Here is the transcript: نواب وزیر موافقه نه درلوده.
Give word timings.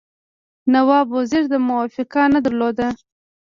نواب 0.73 1.07
وزیر 1.17 1.45
موافقه 1.67 2.21
نه 2.33 2.39
درلوده. 2.45 2.87